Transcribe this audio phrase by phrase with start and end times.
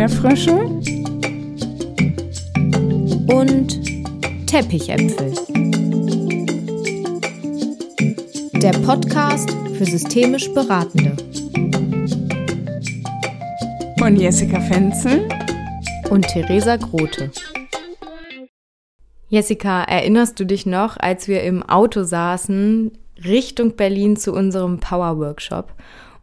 [0.00, 0.54] Erdbeerfrösche
[3.34, 5.34] und Teppichäpfel.
[8.62, 11.14] Der Podcast für systemisch Beratende.
[13.98, 15.28] Von Jessica Fenzel
[16.08, 17.30] und Theresa Grote.
[19.28, 25.18] Jessica, erinnerst du dich noch, als wir im Auto saßen, Richtung Berlin zu unserem Power
[25.18, 25.74] Workshop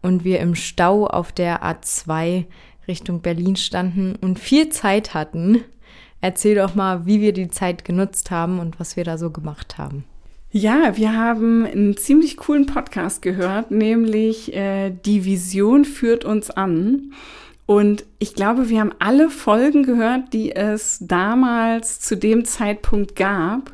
[0.02, 2.46] und wir im Stau auf der A2
[2.88, 5.64] Richtung Berlin standen und viel Zeit hatten?
[6.22, 9.78] Erzähl doch mal, wie wir die Zeit genutzt haben und was wir da so gemacht
[9.78, 10.04] haben.
[10.50, 17.12] Ja, wir haben einen ziemlich coolen Podcast gehört, nämlich äh, Die Vision führt uns an.
[17.66, 23.74] Und ich glaube, wir haben alle Folgen gehört, die es damals zu dem Zeitpunkt gab.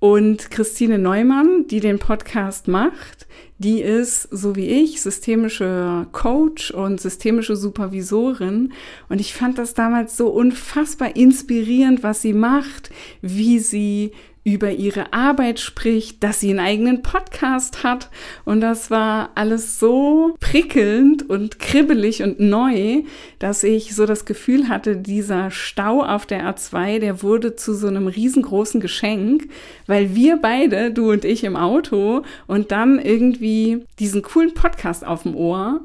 [0.00, 3.26] Und Christine Neumann, die den Podcast macht,
[3.64, 8.72] die ist, so wie ich, systemische Coach und systemische Supervisorin.
[9.08, 12.90] Und ich fand das damals so unfassbar inspirierend, was sie macht,
[13.22, 14.12] wie sie
[14.44, 18.10] über ihre Arbeit spricht, dass sie einen eigenen Podcast hat.
[18.44, 23.02] Und das war alles so prickelnd und kribbelig und neu,
[23.38, 27.86] dass ich so das Gefühl hatte, dieser Stau auf der A2, der wurde zu so
[27.86, 29.48] einem riesengroßen Geschenk,
[29.86, 35.22] weil wir beide, du und ich im Auto und dann irgendwie diesen coolen Podcast auf
[35.22, 35.80] dem Ohr.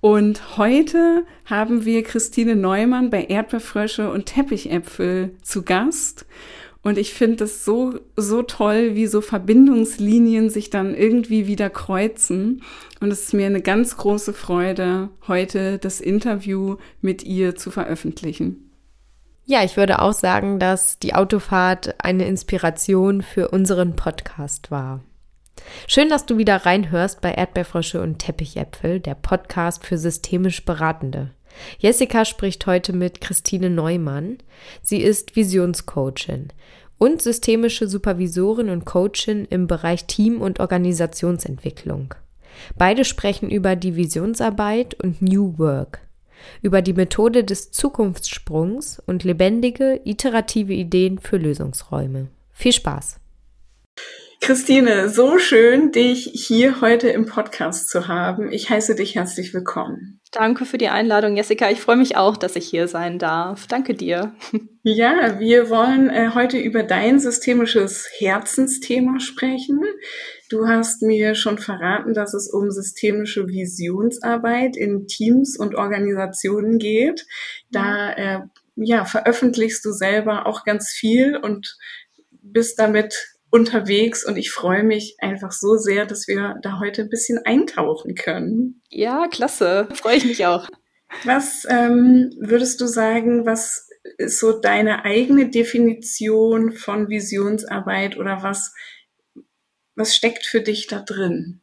[0.00, 6.26] Und heute haben wir Christine Neumann bei Erdbeerfrösche und Teppichäpfel zu Gast.
[6.86, 12.62] Und ich finde es so, so toll, wie so Verbindungslinien sich dann irgendwie wieder kreuzen.
[13.00, 18.70] Und es ist mir eine ganz große Freude, heute das Interview mit ihr zu veröffentlichen.
[19.46, 25.02] Ja, ich würde auch sagen, dass die Autofahrt eine Inspiration für unseren Podcast war.
[25.88, 31.32] Schön, dass du wieder reinhörst bei Erdbeerfrösche und Teppichäpfel, der Podcast für systemisch Beratende.
[31.78, 34.38] Jessica spricht heute mit Christine Neumann.
[34.82, 36.48] Sie ist Visionscoachin
[36.98, 42.14] und systemische Supervisorin und Coachin im Bereich Team- und Organisationsentwicklung.
[42.76, 46.00] Beide sprechen über die Visionsarbeit und New Work,
[46.62, 52.28] über die Methode des Zukunftssprungs und lebendige, iterative Ideen für Lösungsräume.
[52.52, 53.20] Viel Spaß!
[54.40, 58.52] Christine, so schön, dich hier heute im Podcast zu haben.
[58.52, 60.20] Ich heiße dich herzlich willkommen.
[60.30, 61.70] Danke für die Einladung, Jessica.
[61.70, 63.66] Ich freue mich auch, dass ich hier sein darf.
[63.66, 64.34] Danke dir.
[64.88, 69.82] Ja, wir wollen äh, heute über dein systemisches Herzensthema sprechen.
[70.48, 77.26] Du hast mir schon verraten, dass es um systemische Visionsarbeit in Teams und Organisationen geht.
[77.72, 78.40] Da äh,
[78.76, 81.76] ja, veröffentlichst du selber auch ganz viel und
[82.30, 87.08] bist damit unterwegs und ich freue mich einfach so sehr, dass wir da heute ein
[87.08, 88.82] bisschen eintauchen können.
[88.90, 89.88] Ja, klasse.
[89.94, 90.68] Freue ich mich auch.
[91.24, 98.74] Was ähm, würdest du sagen, was ist so deine eigene Definition von Visionsarbeit oder was,
[99.94, 101.60] was steckt für dich da drin?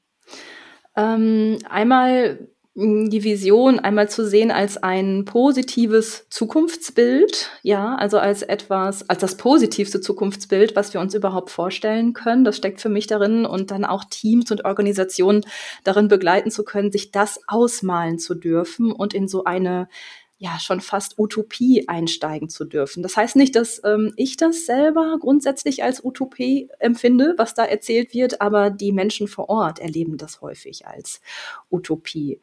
[0.95, 9.07] Ähm, einmal die Vision einmal zu sehen als ein positives Zukunftsbild, ja, also als etwas,
[9.07, 12.43] als das positivste Zukunftsbild, was wir uns überhaupt vorstellen können.
[12.43, 15.45] Das steckt für mich darin und dann auch Teams und Organisationen
[15.83, 19.87] darin begleiten zu können, sich das ausmalen zu dürfen und in so eine
[20.43, 23.01] ja schon fast Utopie einsteigen zu dürfen.
[23.01, 28.13] Das heißt nicht, dass ähm, ich das selber grundsätzlich als Utopie empfinde, was da erzählt
[28.13, 31.21] wird, aber die Menschen vor Ort erleben das häufig als
[31.71, 32.41] Utopie.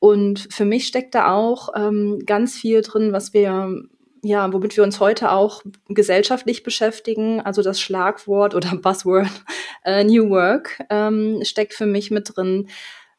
[0.00, 3.84] Und für mich steckt da auch ähm, ganz viel drin, was wir
[4.22, 9.28] ja, womit wir uns heute auch gesellschaftlich beschäftigen, also das Schlagwort oder Buzzword
[9.84, 12.66] äh, New Work ähm, steckt für mich mit drin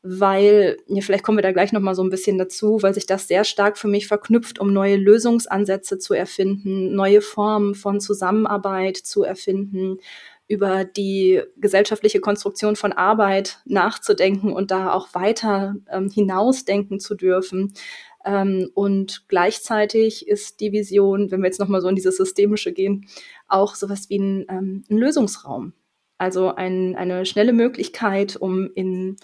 [0.09, 3.27] weil, ja, vielleicht kommen wir da gleich nochmal so ein bisschen dazu, weil sich das
[3.27, 9.23] sehr stark für mich verknüpft, um neue Lösungsansätze zu erfinden, neue Formen von Zusammenarbeit zu
[9.23, 9.97] erfinden,
[10.47, 17.73] über die gesellschaftliche Konstruktion von Arbeit nachzudenken und da auch weiter ähm, hinausdenken zu dürfen.
[18.23, 23.07] Ähm, und gleichzeitig ist die Vision, wenn wir jetzt nochmal so in dieses Systemische gehen,
[23.49, 25.73] auch sowas wie ein, ähm, ein Lösungsraum.
[26.17, 29.17] Also ein, eine schnelle Möglichkeit, um in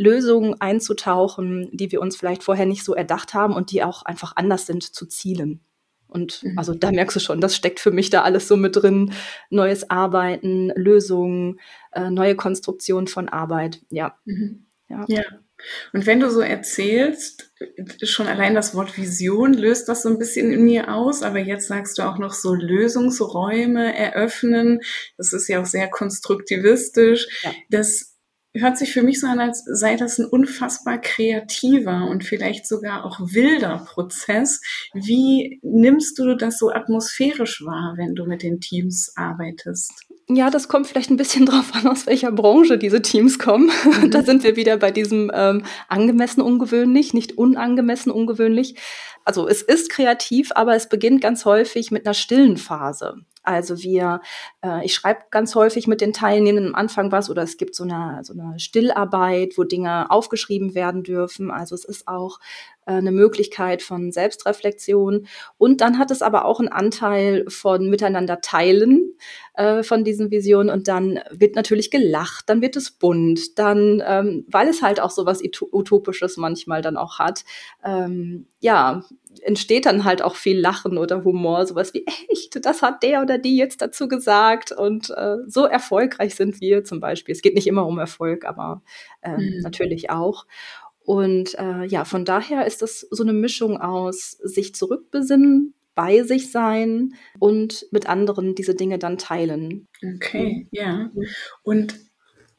[0.00, 4.32] Lösungen einzutauchen, die wir uns vielleicht vorher nicht so erdacht haben und die auch einfach
[4.34, 5.60] anders sind zu zielen.
[6.08, 6.58] Und mhm.
[6.58, 9.12] also da merkst du schon, das steckt für mich da alles so mit drin.
[9.50, 11.60] Neues Arbeiten, Lösungen,
[11.92, 13.82] äh, neue Konstruktion von Arbeit.
[13.90, 14.16] Ja.
[14.24, 14.66] Mhm.
[14.88, 15.04] ja.
[15.06, 15.22] Ja.
[15.92, 17.52] Und wenn du so erzählst,
[18.02, 21.68] schon allein das Wort Vision löst das so ein bisschen in mir aus, aber jetzt
[21.68, 24.80] sagst du auch noch so Lösungsräume eröffnen.
[25.18, 27.28] Das ist ja auch sehr konstruktivistisch.
[27.42, 27.52] Ja.
[27.68, 28.09] Das
[28.54, 33.04] hört sich für mich so an, als sei das ein unfassbar kreativer und vielleicht sogar
[33.04, 34.60] auch wilder Prozess.
[34.92, 39.92] Wie nimmst du das so atmosphärisch wahr, wenn du mit den Teams arbeitest?
[40.28, 43.70] Ja, das kommt vielleicht ein bisschen drauf an, aus welcher Branche diese Teams kommen.
[43.84, 44.10] Mhm.
[44.10, 48.76] Da sind wir wieder bei diesem ähm, angemessen ungewöhnlich, nicht unangemessen ungewöhnlich.
[49.24, 53.16] Also es ist kreativ, aber es beginnt ganz häufig mit einer stillen Phase.
[53.42, 54.20] Also wir,
[54.64, 57.84] äh, ich schreibe ganz häufig mit den Teilnehmenden am Anfang was oder es gibt so
[57.84, 61.50] eine, so eine Stillarbeit, wo Dinge aufgeschrieben werden dürfen.
[61.50, 62.38] Also es ist auch
[62.86, 65.26] eine Möglichkeit von Selbstreflexion.
[65.58, 69.14] Und dann hat es aber auch einen Anteil von miteinander teilen
[69.54, 70.70] äh, von diesen Visionen.
[70.70, 75.10] Und dann wird natürlich gelacht, dann wird es bunt, dann, ähm, weil es halt auch
[75.10, 77.44] so was Utopisches manchmal dann auch hat,
[77.84, 79.04] ähm, ja,
[79.42, 83.38] entsteht dann halt auch viel Lachen oder Humor, sowas wie, echt, das hat der oder
[83.38, 84.72] die jetzt dazu gesagt.
[84.72, 87.32] Und äh, so erfolgreich sind wir zum Beispiel.
[87.32, 88.82] Es geht nicht immer um Erfolg, aber
[89.22, 89.60] äh, mhm.
[89.62, 90.46] natürlich auch.
[91.10, 96.52] Und äh, ja, von daher ist das so eine Mischung aus sich zurückbesinnen, bei sich
[96.52, 99.88] sein und mit anderen diese Dinge dann teilen.
[100.04, 101.10] Okay, ja.
[101.64, 101.96] Und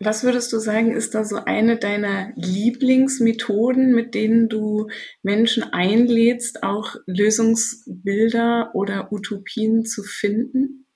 [0.02, 4.90] was würdest du sagen, ist da so eine deiner Lieblingsmethoden, mit denen du
[5.24, 10.88] Menschen einlädst, auch Lösungsbilder oder Utopien zu finden?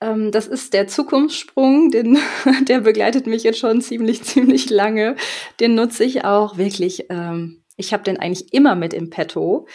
[0.00, 2.18] Ähm, das ist der Zukunftssprung, den,
[2.68, 5.16] der begleitet mich jetzt schon ziemlich, ziemlich lange.
[5.60, 7.06] Den nutze ich auch wirklich.
[7.10, 9.66] Ähm, ich habe den eigentlich immer mit im Petto.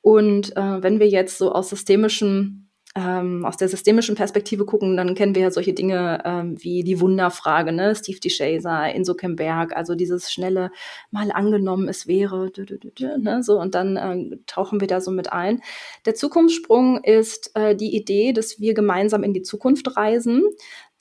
[0.00, 2.61] Und äh, wenn wir jetzt so aus systemischen
[2.94, 7.00] ähm, aus der systemischen Perspektive gucken, dann kennen wir ja solche Dinge ähm, wie die
[7.00, 7.94] Wunderfrage, ne?
[7.94, 10.70] Steve DeShazer, Inso Kemberg, also dieses schnelle
[11.10, 13.42] Mal angenommen, es wäre, dü, dü, dü, ne?
[13.42, 15.62] so und dann äh, tauchen wir da so mit ein.
[16.04, 20.42] Der Zukunftssprung ist äh, die Idee, dass wir gemeinsam in die Zukunft reisen.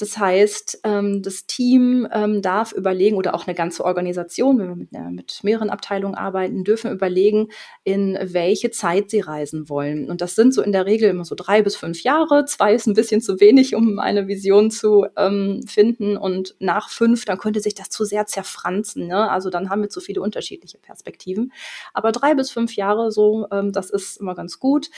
[0.01, 4.75] Das heißt, ähm, das Team ähm, darf überlegen oder auch eine ganze Organisation, wenn wir
[4.75, 7.49] mit, äh, mit mehreren Abteilungen arbeiten, dürfen überlegen,
[7.83, 10.09] in welche Zeit sie reisen wollen.
[10.09, 12.45] Und das sind so in der Regel immer so drei bis fünf Jahre.
[12.45, 16.17] Zwei ist ein bisschen zu wenig, um eine Vision zu ähm, finden.
[16.17, 19.05] Und nach fünf, dann könnte sich das zu sehr zerfranzen.
[19.05, 19.29] Ne?
[19.29, 21.53] Also dann haben wir zu viele unterschiedliche Perspektiven.
[21.93, 24.89] Aber drei bis fünf Jahre so, ähm, das ist immer ganz gut.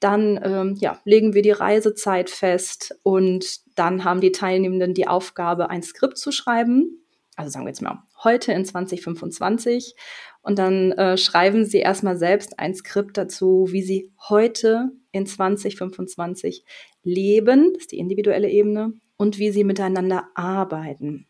[0.00, 5.70] Dann ähm, ja, legen wir die Reisezeit fest und dann haben die Teilnehmenden die Aufgabe,
[5.70, 7.02] ein Skript zu schreiben.
[7.36, 9.94] Also sagen wir jetzt mal heute in 2025.
[10.42, 16.64] Und dann äh, schreiben sie erstmal selbst ein Skript dazu, wie sie heute in 2025
[17.02, 21.26] leben, das ist die individuelle Ebene, und wie sie miteinander arbeiten.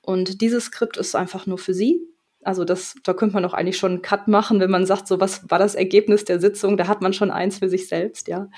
[0.00, 2.06] Und dieses Skript ist einfach nur für sie.
[2.44, 5.20] Also das, da könnte man doch eigentlich schon einen Cut machen, wenn man sagt, so
[5.20, 8.48] was war das Ergebnis der Sitzung, da hat man schon eins für sich selbst, ja.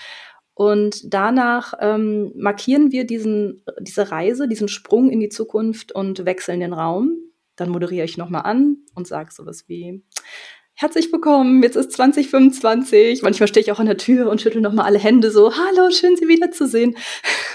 [0.54, 6.60] Und danach ähm, markieren wir diesen, diese Reise, diesen Sprung in die Zukunft und wechseln
[6.60, 7.18] den Raum.
[7.56, 10.02] Dann moderiere ich nochmal an und sage sowas wie,
[10.78, 13.22] herzlich willkommen, jetzt ist 2025.
[13.22, 16.16] Manchmal stehe ich auch an der Tür und schüttel nochmal alle Hände so, hallo, schön
[16.16, 16.96] Sie wiederzusehen.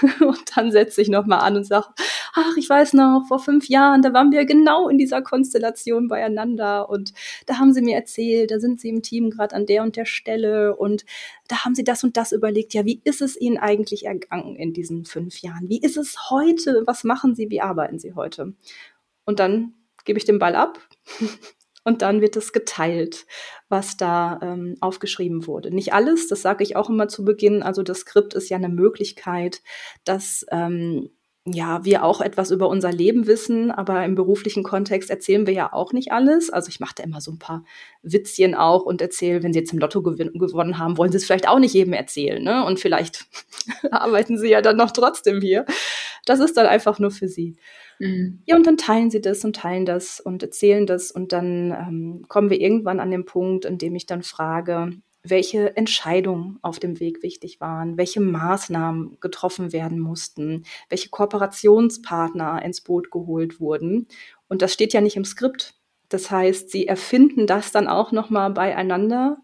[0.20, 1.86] und dann setze ich nochmal an und sage,
[2.34, 6.88] ach, ich weiß noch, vor fünf Jahren, da waren wir genau in dieser Konstellation beieinander
[6.88, 7.12] und
[7.46, 10.06] da haben Sie mir erzählt, da sind Sie im Team gerade an der und der
[10.06, 11.04] Stelle und
[11.48, 12.74] da haben Sie das und das überlegt.
[12.74, 15.68] Ja, wie ist es Ihnen eigentlich ergangen in diesen fünf Jahren?
[15.68, 16.82] Wie ist es heute?
[16.86, 17.50] Was machen Sie?
[17.50, 18.54] Wie arbeiten Sie heute?
[19.24, 19.74] Und dann
[20.04, 20.80] gebe ich den Ball ab
[21.84, 23.26] und dann wird es geteilt,
[23.68, 25.70] was da ähm, aufgeschrieben wurde.
[25.70, 27.62] Nicht alles, das sage ich auch immer zu Beginn.
[27.62, 29.62] Also das Skript ist ja eine Möglichkeit,
[30.04, 31.10] dass ähm,
[31.44, 35.72] ja, wir auch etwas über unser Leben wissen, aber im beruflichen Kontext erzählen wir ja
[35.72, 36.50] auch nicht alles.
[36.50, 37.64] Also ich mache da immer so ein paar
[38.02, 41.48] Witzchen auch und erzähle, wenn Sie jetzt im Lotto gewonnen haben, wollen Sie es vielleicht
[41.48, 42.64] auch nicht jedem erzählen, ne?
[42.64, 43.26] Und vielleicht
[43.90, 45.66] arbeiten Sie ja dann noch trotzdem hier.
[46.26, 47.56] Das ist dann einfach nur für Sie.
[47.98, 48.42] Mhm.
[48.46, 52.24] Ja, und dann teilen sie das und teilen das und erzählen das und dann ähm,
[52.28, 54.90] kommen wir irgendwann an den Punkt, in dem ich dann frage,
[55.24, 62.80] welche Entscheidungen auf dem Weg wichtig waren, welche Maßnahmen getroffen werden mussten, welche Kooperationspartner ins
[62.80, 64.08] Boot geholt wurden.
[64.48, 65.74] Und das steht ja nicht im Skript.
[66.08, 69.38] Das heißt, sie erfinden das dann auch nochmal beieinander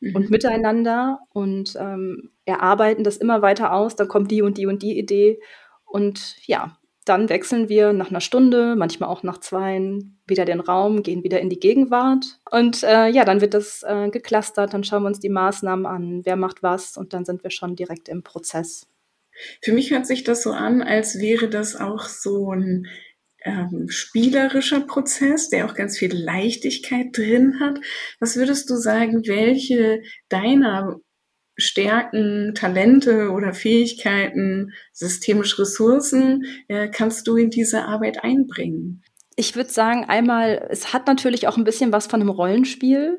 [0.00, 0.14] mhm.
[0.14, 3.96] und miteinander und ähm, erarbeiten das immer weiter aus.
[3.96, 5.40] Dann kommt die und die und die Idee.
[5.84, 11.02] Und ja, dann wechseln wir nach einer Stunde, manchmal auch nach zwei, wieder den Raum,
[11.02, 12.38] gehen wieder in die Gegenwart.
[12.50, 16.22] Und äh, ja, dann wird das äh, geclustert, dann schauen wir uns die Maßnahmen an,
[16.24, 18.86] wer macht was und dann sind wir schon direkt im Prozess.
[19.62, 22.86] Für mich hört sich das so an, als wäre das auch so ein
[23.44, 27.78] ähm, spielerischer Prozess, der auch ganz viel Leichtigkeit drin hat.
[28.20, 31.00] Was würdest du sagen, welche deiner
[31.56, 39.02] Stärken, Talente oder Fähigkeiten, systemische Ressourcen äh, kannst du in diese Arbeit einbringen?
[39.36, 43.18] Ich würde sagen, einmal, es hat natürlich auch ein bisschen was von einem Rollenspiel.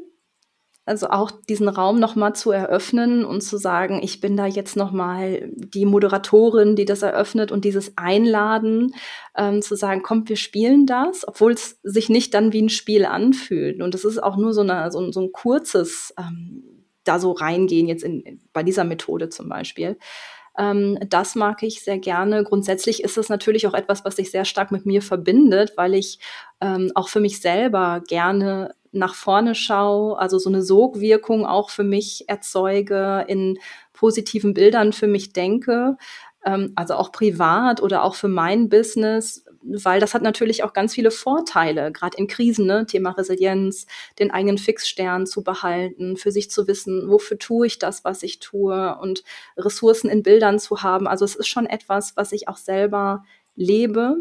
[0.88, 5.50] Also auch diesen Raum nochmal zu eröffnen und zu sagen, ich bin da jetzt nochmal
[5.56, 8.94] die Moderatorin, die das eröffnet und dieses Einladen,
[9.36, 13.06] ähm, zu sagen, kommt, wir spielen das, obwohl es sich nicht dann wie ein Spiel
[13.06, 13.82] anfühlt.
[13.82, 16.75] Und es ist auch nur so, eine, so, so ein kurzes ähm,
[17.07, 19.97] da so reingehen, jetzt in, in, bei dieser Methode zum Beispiel.
[20.57, 22.43] Ähm, das mag ich sehr gerne.
[22.43, 26.19] Grundsätzlich ist es natürlich auch etwas, was sich sehr stark mit mir verbindet, weil ich
[26.62, 31.83] ähm, auch für mich selber gerne nach vorne schaue, also so eine Sogwirkung auch für
[31.83, 33.59] mich erzeuge, in
[33.93, 35.97] positiven Bildern für mich denke,
[36.45, 40.93] ähm, also auch privat oder auch für mein Business, weil das hat natürlich auch ganz
[40.93, 42.86] viele Vorteile, gerade in Krisen, ne?
[42.86, 43.88] Thema Resilienz,
[44.19, 48.39] den eigenen Fixstern zu behalten, für sich zu wissen, wofür tue ich das, was ich
[48.39, 49.24] tue und
[49.57, 51.07] Ressourcen in Bildern zu haben.
[51.07, 53.24] Also es ist schon etwas, was ich auch selber
[53.55, 54.17] lebe,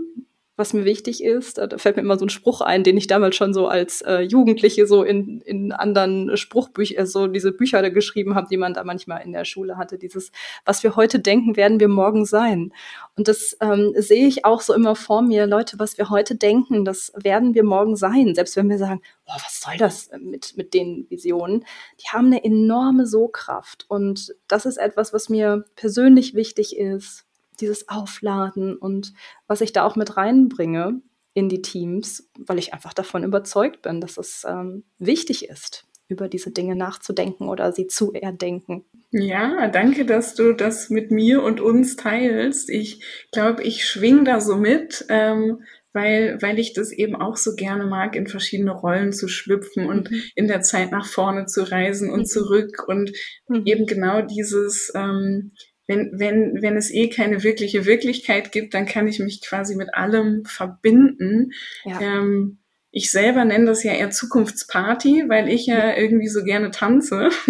[0.56, 1.58] was mir wichtig ist.
[1.58, 4.20] Da fällt mir immer so ein Spruch ein, den ich damals schon so als äh,
[4.20, 8.84] Jugendliche so in, in anderen Spruchbüchern, so diese Bücher da geschrieben habe, die man da
[8.84, 9.98] manchmal in der Schule hatte.
[9.98, 10.30] Dieses,
[10.64, 12.72] was wir heute denken, werden wir morgen sein.
[13.16, 15.46] Und das ähm, sehe ich auch so immer vor mir.
[15.46, 18.34] Leute, was wir heute denken, das werden wir morgen sein.
[18.34, 21.64] Selbst wenn wir sagen, oh, was soll das mit, mit den Visionen?
[22.00, 23.86] Die haben eine enorme So-Kraft.
[23.88, 27.24] Und das ist etwas, was mir persönlich wichtig ist
[27.60, 29.12] dieses Aufladen und
[29.46, 31.00] was ich da auch mit reinbringe
[31.34, 36.28] in die Teams, weil ich einfach davon überzeugt bin, dass es ähm, wichtig ist, über
[36.28, 38.84] diese Dinge nachzudenken oder sie zu erdenken.
[39.10, 42.70] Ja, danke, dass du das mit mir und uns teilst.
[42.70, 47.54] Ich glaube, ich schwing da so mit, ähm, weil, weil ich das eben auch so
[47.54, 50.22] gerne mag, in verschiedene Rollen zu schlüpfen und mhm.
[50.34, 52.26] in der Zeit nach vorne zu reisen und mhm.
[52.26, 53.12] zurück und
[53.48, 53.62] mhm.
[53.64, 55.52] eben genau dieses, ähm,
[55.86, 59.94] wenn, wenn, wenn es eh keine wirkliche Wirklichkeit gibt, dann kann ich mich quasi mit
[59.94, 61.52] allem verbinden.
[61.84, 62.00] Ja.
[62.00, 62.58] Ähm,
[62.90, 67.28] ich selber nenne das ja eher Zukunftsparty, weil ich ja irgendwie so gerne tanze.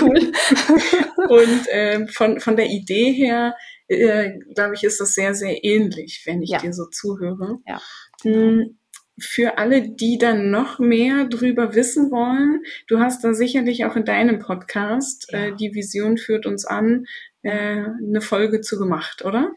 [0.00, 0.32] cool.
[1.28, 3.54] Und ähm, von, von der Idee her,
[3.88, 6.58] äh, glaube ich, ist das sehr, sehr ähnlich, wenn ich ja.
[6.58, 7.58] dir so zuhöre.
[7.66, 7.80] Ja.
[8.24, 8.78] Mhm
[9.22, 14.04] für alle, die dann noch mehr drüber wissen wollen, du hast da sicherlich auch in
[14.04, 15.46] deinem Podcast, ja.
[15.46, 17.06] äh, die Vision führt uns an,
[17.42, 19.50] äh, eine Folge zu gemacht, oder?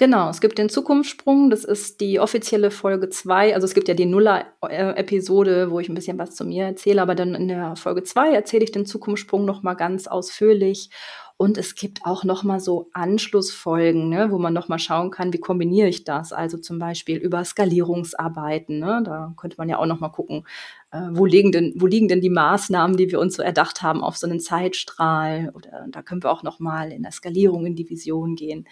[0.00, 3.54] Genau, es gibt den Zukunftssprung, das ist die offizielle Folge 2.
[3.54, 7.14] Also es gibt ja die Nuller-Episode, wo ich ein bisschen was zu mir erzähle, aber
[7.14, 10.88] dann in der Folge 2 erzähle ich den Zukunftssprung nochmal ganz ausführlich.
[11.36, 15.88] Und es gibt auch nochmal so Anschlussfolgen, ne, wo man nochmal schauen kann, wie kombiniere
[15.88, 16.32] ich das?
[16.32, 18.78] Also zum Beispiel über Skalierungsarbeiten.
[18.78, 19.02] Ne?
[19.04, 20.46] Da könnte man ja auch nochmal gucken,
[20.92, 24.16] wo, liegen denn, wo liegen denn die Maßnahmen, die wir uns so erdacht haben auf
[24.16, 25.52] so einen Zeitstrahl?
[25.54, 28.66] Oder da können wir auch nochmal in der Skalierung in die Vision gehen.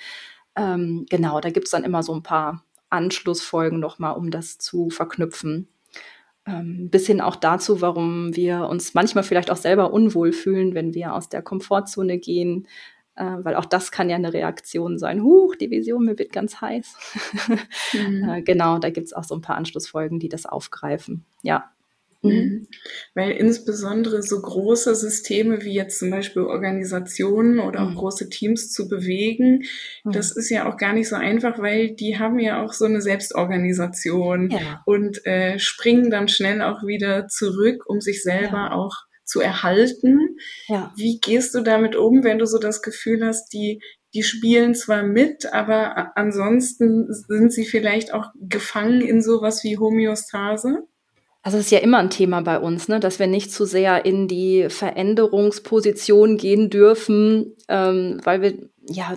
[0.56, 4.90] Ähm, genau, da gibt es dann immer so ein paar Anschlussfolgen nochmal, um das zu
[4.90, 5.68] verknüpfen.
[6.46, 10.94] Ähm, bis hin auch dazu, warum wir uns manchmal vielleicht auch selber unwohl fühlen, wenn
[10.94, 12.66] wir aus der Komfortzone gehen,
[13.16, 15.22] äh, weil auch das kann ja eine Reaktion sein.
[15.22, 16.96] Huch, die Vision, mir wird ganz heiß.
[17.92, 18.28] mhm.
[18.28, 21.26] äh, genau, da gibt es auch so ein paar Anschlussfolgen, die das aufgreifen.
[21.42, 21.70] Ja.
[22.22, 22.30] Mhm.
[22.30, 22.68] mhm.
[23.14, 27.96] Weil insbesondere so große Systeme wie jetzt zum Beispiel Organisationen oder auch mhm.
[27.96, 29.64] große Teams zu bewegen,
[30.04, 30.12] mhm.
[30.12, 33.00] das ist ja auch gar nicht so einfach, weil die haben ja auch so eine
[33.00, 34.82] Selbstorganisation ja.
[34.86, 38.72] und äh, springen dann schnell auch wieder zurück, um sich selber ja.
[38.72, 38.94] auch
[39.24, 40.38] zu erhalten.
[40.68, 40.92] Ja.
[40.96, 43.80] Wie gehst du damit um, wenn du so das Gefühl hast, die
[44.14, 50.88] die spielen zwar mit, aber ansonsten sind sie vielleicht auch gefangen in sowas wie Homöostase?
[51.48, 54.04] Also es ist ja immer ein Thema bei uns, ne, dass wir nicht zu sehr
[54.04, 58.52] in die Veränderungsposition gehen dürfen, ähm, weil wir
[58.86, 59.16] ja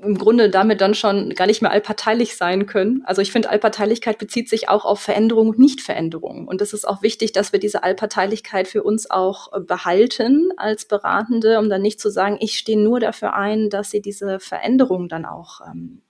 [0.00, 3.02] im Grunde damit dann schon gar nicht mehr allparteilich sein können.
[3.04, 6.46] Also ich finde, Allparteilichkeit bezieht sich auch auf Veränderung und Nichtveränderung.
[6.46, 11.58] Und es ist auch wichtig, dass wir diese Allparteilichkeit für uns auch behalten als Beratende,
[11.58, 15.24] um dann nicht zu sagen, ich stehe nur dafür ein, dass sie diese Veränderung dann
[15.24, 16.02] auch ähm,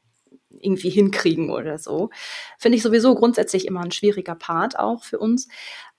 [0.63, 2.11] irgendwie hinkriegen oder so.
[2.59, 5.49] Finde ich sowieso grundsätzlich immer ein schwieriger Part auch für uns.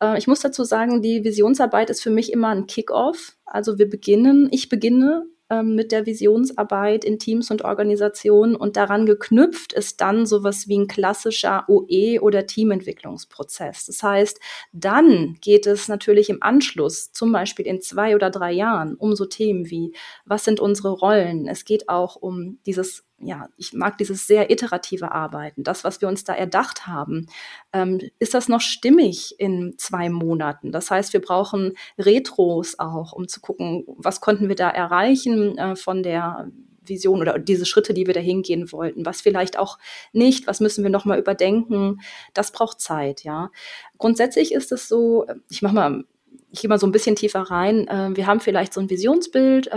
[0.02, 3.38] Äh, ich muss dazu sagen, die Visionsarbeit ist für mich immer ein Kick-off.
[3.46, 9.06] Also wir beginnen, ich beginne ähm, mit der Visionsarbeit in Teams und Organisationen und daran
[9.06, 13.86] geknüpft ist dann sowas wie ein klassischer OE oder Teamentwicklungsprozess.
[13.86, 14.40] Das heißt,
[14.72, 19.26] dann geht es natürlich im Anschluss, zum Beispiel in zwei oder drei Jahren, um so
[19.26, 19.94] Themen wie,
[20.26, 21.48] was sind unsere Rollen?
[21.48, 26.08] Es geht auch um dieses ja, ich mag dieses sehr iterative Arbeiten, das, was wir
[26.08, 27.28] uns da erdacht haben.
[27.72, 30.72] Ähm, ist das noch stimmig in zwei Monaten?
[30.72, 35.76] Das heißt, wir brauchen Retros auch, um zu gucken, was konnten wir da erreichen äh,
[35.76, 36.50] von der
[36.86, 39.06] Vision oder diese Schritte, die wir dahin gehen wollten.
[39.06, 39.78] Was vielleicht auch
[40.12, 42.02] nicht, was müssen wir nochmal überdenken.
[42.34, 43.52] Das braucht Zeit, ja.
[43.98, 46.04] Grundsätzlich ist es so, ich mache mal
[46.52, 47.88] ich gehe mal so ein bisschen tiefer rein.
[47.90, 49.70] Ähm, wir haben vielleicht so ein Visionsbild.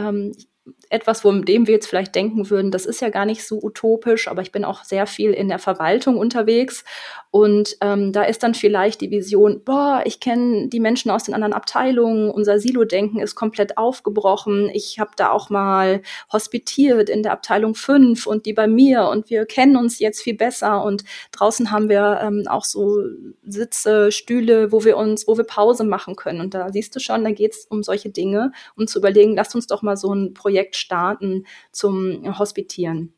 [0.90, 4.28] Etwas, wo dem wir jetzt vielleicht denken würden, das ist ja gar nicht so utopisch,
[4.28, 6.84] aber ich bin auch sehr viel in der Verwaltung unterwegs.
[7.30, 11.34] Und ähm, da ist dann vielleicht die Vision, boah, ich kenne die Menschen aus den
[11.34, 17.32] anderen Abteilungen, unser Silo-Denken ist komplett aufgebrochen, ich habe da auch mal hospitiert in der
[17.32, 20.82] Abteilung 5 und die bei mir und wir kennen uns jetzt viel besser.
[20.82, 23.02] Und draußen haben wir ähm, auch so
[23.44, 26.40] Sitze, Stühle, wo wir uns, wo wir Pause machen können.
[26.40, 29.54] Und da siehst du schon, da geht es um solche Dinge, um zu überlegen, lasst
[29.54, 33.12] uns doch mal so ein Projekt Projekt starten zum Hospitieren.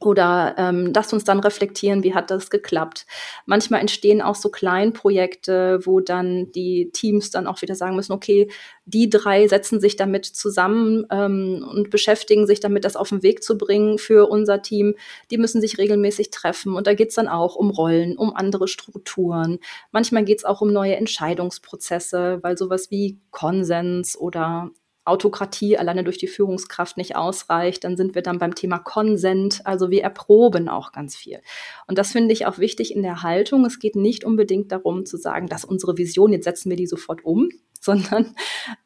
[0.00, 3.04] Oder ähm, lasst uns dann reflektieren, wie hat das geklappt.
[3.46, 8.48] Manchmal entstehen auch so Kleinprojekte, wo dann die Teams dann auch wieder sagen müssen, okay,
[8.84, 13.42] die drei setzen sich damit zusammen ähm, und beschäftigen sich damit, das auf den Weg
[13.42, 14.94] zu bringen für unser Team.
[15.32, 16.74] Die müssen sich regelmäßig treffen.
[16.76, 19.58] Und da geht's dann auch um Rollen, um andere Strukturen.
[19.90, 24.70] Manchmal geht's auch um neue Entscheidungsprozesse, weil sowas wie Konsens oder
[25.08, 29.62] Autokratie alleine durch die Führungskraft nicht ausreicht, dann sind wir dann beim Thema Konsent.
[29.64, 31.40] Also wir erproben auch ganz viel.
[31.86, 33.64] Und das finde ich auch wichtig in der Haltung.
[33.64, 37.24] Es geht nicht unbedingt darum zu sagen, dass unsere Vision, jetzt setzen wir die sofort
[37.24, 37.48] um,
[37.80, 38.34] sondern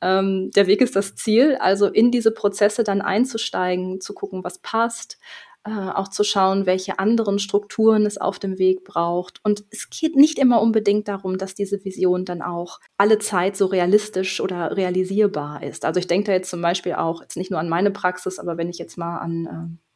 [0.01, 1.57] ähm, der Weg ist das Ziel.
[1.61, 5.19] Also in diese Prozesse dann einzusteigen, zu gucken, was passt,
[5.65, 9.41] äh, auch zu schauen, welche anderen Strukturen es auf dem Weg braucht.
[9.45, 13.67] Und es geht nicht immer unbedingt darum, dass diese Vision dann auch alle Zeit so
[13.67, 15.85] realistisch oder realisierbar ist.
[15.85, 18.57] Also ich denke da jetzt zum Beispiel auch, jetzt nicht nur an meine Praxis, aber
[18.57, 19.92] wenn ich jetzt mal an äh,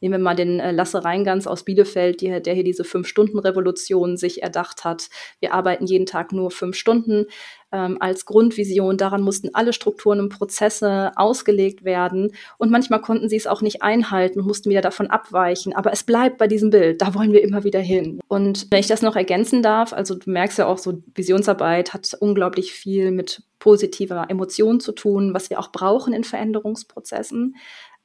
[0.00, 4.42] Nehmen wir mal den äh, Lasse Reingans aus Bielefeld, die, der hier diese Fünf-Stunden-Revolution sich
[4.42, 5.08] erdacht hat.
[5.40, 7.26] Wir arbeiten jeden Tag nur fünf Stunden
[7.72, 8.96] ähm, als Grundvision.
[8.96, 12.32] Daran mussten alle Strukturen und Prozesse ausgelegt werden.
[12.58, 15.74] Und manchmal konnten sie es auch nicht einhalten und mussten wieder davon abweichen.
[15.74, 17.00] Aber es bleibt bei diesem Bild.
[17.02, 18.20] Da wollen wir immer wieder hin.
[18.28, 22.16] Und wenn ich das noch ergänzen darf, also du merkst ja auch so, Visionsarbeit hat
[22.20, 27.56] unglaublich viel mit positiver Emotion zu tun, was wir auch brauchen in Veränderungsprozessen.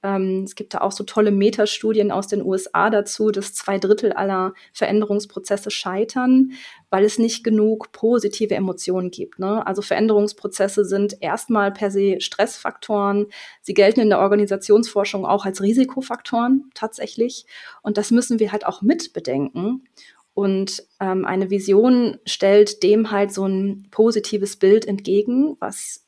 [0.05, 4.13] Ähm, es gibt da auch so tolle Metastudien aus den USA dazu, dass zwei Drittel
[4.13, 6.51] aller Veränderungsprozesse scheitern,
[6.91, 9.39] weil es nicht genug positive Emotionen gibt.
[9.39, 9.65] Ne?
[9.65, 13.25] Also Veränderungsprozesse sind erstmal per se Stressfaktoren.
[13.63, 17.47] Sie gelten in der Organisationsforschung auch als Risikofaktoren tatsächlich.
[17.81, 19.87] Und das müssen wir halt auch mit bedenken.
[20.35, 26.04] Und ähm, eine Vision stellt dem halt so ein positives Bild entgegen, was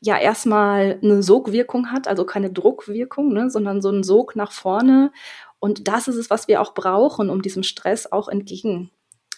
[0.00, 5.12] ja erstmal eine Sogwirkung hat, also keine Druckwirkung, ne, sondern so ein Sog nach vorne.
[5.58, 8.90] Und das ist es, was wir auch brauchen, um diesem Stress auch entgegen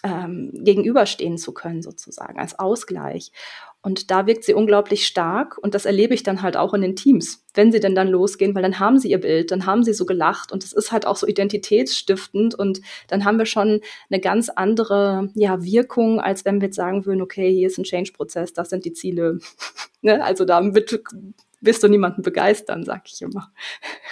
[0.03, 3.31] ähm, gegenüberstehen zu können, sozusagen, als Ausgleich.
[3.83, 6.95] Und da wirkt sie unglaublich stark und das erlebe ich dann halt auch in den
[6.95, 9.93] Teams, wenn sie denn dann losgehen, weil dann haben sie ihr Bild, dann haben sie
[9.93, 14.21] so gelacht und es ist halt auch so identitätsstiftend und dann haben wir schon eine
[14.21, 18.53] ganz andere ja, Wirkung, als wenn wir jetzt sagen würden, okay, hier ist ein Change-Prozess,
[18.53, 19.39] das sind die Ziele.
[20.01, 20.23] ne?
[20.23, 21.03] Also damit
[21.63, 23.51] wirst du niemanden begeistern, sag ich immer.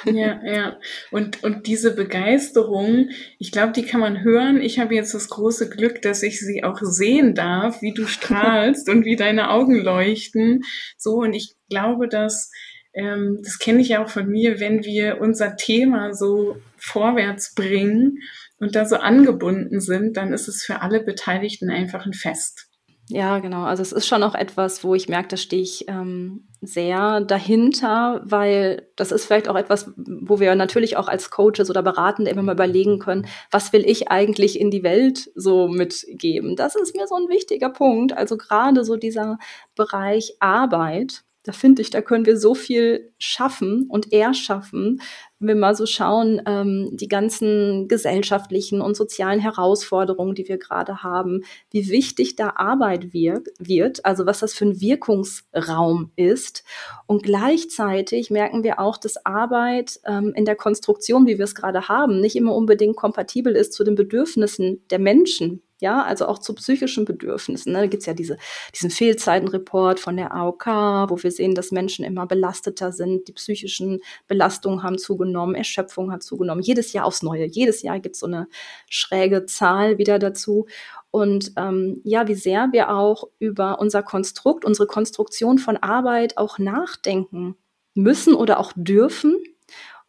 [0.06, 0.80] Ja, ja.
[1.12, 4.62] Und, und diese Begeisterung, ich glaube, die kann man hören.
[4.62, 8.90] Ich habe jetzt das große Glück, dass ich sie auch sehen darf, wie du strahlst
[8.90, 10.64] und wie deine Augen leuchten.
[10.98, 12.52] So, und ich glaube, dass
[12.94, 18.20] ähm, das kenne ich ja auch von mir, wenn wir unser Thema so vorwärts bringen
[18.58, 22.71] und da so angebunden sind, dann ist es für alle Beteiligten einfach ein Fest.
[23.14, 23.64] Ja, genau.
[23.64, 28.22] Also es ist schon auch etwas, wo ich merke, da stehe ich ähm, sehr dahinter,
[28.24, 32.42] weil das ist vielleicht auch etwas, wo wir natürlich auch als Coaches oder Beratende immer
[32.42, 36.56] mal überlegen können, was will ich eigentlich in die Welt so mitgeben?
[36.56, 38.14] Das ist mir so ein wichtiger Punkt.
[38.16, 39.40] Also gerade so dieser
[39.76, 45.02] Bereich Arbeit, da finde ich, da können wir so viel schaffen und erschaffen,
[45.40, 51.02] wenn wir mal so schauen, ähm, die ganzen gesellschaftlichen und sozialen Herausforderungen, die wir gerade
[51.02, 56.64] haben, wie wichtig da Arbeit wir wird, also was das für ein Wirkungsraum ist.
[57.08, 61.88] Und gleichzeitig merken wir auch, dass Arbeit ähm, in der Konstruktion, wie wir es gerade
[61.88, 66.54] haben, nicht immer unbedingt kompatibel ist zu den Bedürfnissen der Menschen, ja, also auch zu
[66.54, 67.74] psychischen Bedürfnissen.
[67.74, 67.80] Ne?
[67.80, 68.38] Da gibt's ja diese,
[68.74, 74.00] diesen Fehlzeitenreport von der AOK, wo wir sehen, dass Menschen immer belasteter sind, die psychischen
[74.28, 77.46] Belastungen haben zugenommen, Erschöpfung hat zugenommen, jedes Jahr aufs Neue.
[77.46, 78.48] Jedes Jahr gibt's so eine
[78.90, 80.68] schräge Zahl wieder dazu.
[81.10, 86.60] Und ähm, ja, wie sehr wir auch über unser Konstrukt, unsere Konstruktion von Arbeit auch
[86.60, 87.56] nachdenken
[87.96, 89.38] müssen oder auch dürfen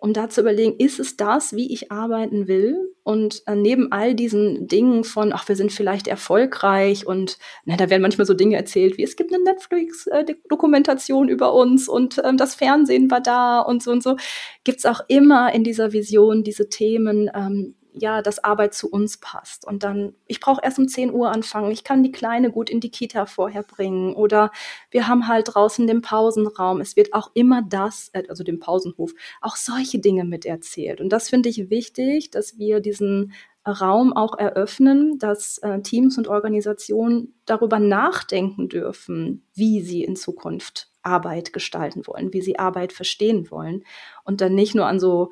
[0.02, 2.76] um da zu überlegen, ist es das, wie ich arbeiten will?
[3.04, 7.88] Und äh, neben all diesen Dingen von, ach, wir sind vielleicht erfolgreich und na, da
[7.88, 12.36] werden manchmal so Dinge erzählt, wie es gibt eine Netflix-Dokumentation äh, über uns und ähm,
[12.36, 14.16] das Fernsehen war da und so und so,
[14.64, 19.66] gibt's auch immer in dieser Vision diese Themen, ähm, ja, dass Arbeit zu uns passt.
[19.66, 22.80] Und dann, ich brauche erst um 10 Uhr anfangen, ich kann die Kleine gut in
[22.80, 24.14] die Kita vorher bringen.
[24.14, 24.50] Oder
[24.90, 26.80] wir haben halt draußen den Pausenraum.
[26.80, 31.00] Es wird auch immer das, äh, also den Pausenhof, auch solche Dinge miterzählt.
[31.00, 33.32] Und das finde ich wichtig, dass wir diesen
[33.66, 40.88] Raum auch eröffnen, dass äh, Teams und Organisationen darüber nachdenken dürfen, wie sie in Zukunft
[41.02, 43.84] Arbeit gestalten wollen, wie sie Arbeit verstehen wollen
[44.24, 45.30] und dann nicht nur an so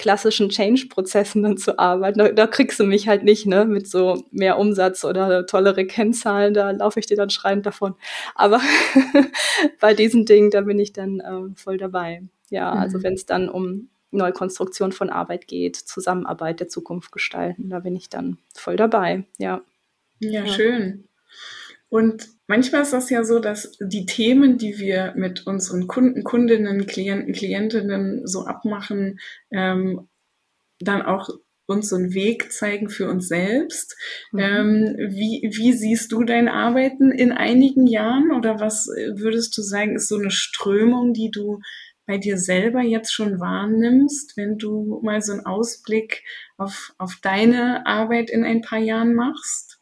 [0.00, 2.18] klassischen Change-Prozessen dann zu arbeiten.
[2.18, 6.54] Da, da, kriegst du mich halt nicht, ne, mit so mehr Umsatz oder tollere Kennzahlen,
[6.54, 7.94] da laufe ich dir dann schreiend davon.
[8.34, 8.62] Aber
[9.80, 12.22] bei diesen Dingen, da bin ich dann ähm, voll dabei.
[12.48, 12.82] Ja, also mhm.
[12.82, 17.94] also wenn es dann um Neukonstruktion von Arbeit geht, Zusammenarbeit der Zukunft gestalten, da bin
[17.94, 19.60] ich dann voll dabei, ja.
[20.18, 20.46] Ja, ja.
[20.46, 21.04] schön.
[21.90, 26.86] Und manchmal ist das ja so, dass die Themen, die wir mit unseren Kunden, Kundinnen,
[26.86, 29.18] Klienten, Klientinnen so abmachen,
[29.50, 30.08] ähm,
[30.78, 31.28] dann auch
[31.66, 33.96] uns so einen Weg zeigen für uns selbst.
[34.32, 34.38] Mhm.
[34.38, 39.96] Ähm, wie, wie siehst du dein Arbeiten in einigen Jahren oder was würdest du sagen,
[39.96, 41.60] ist so eine Strömung, die du
[42.06, 46.24] bei dir selber jetzt schon wahrnimmst, wenn du mal so einen Ausblick
[46.56, 49.79] auf, auf deine Arbeit in ein paar Jahren machst?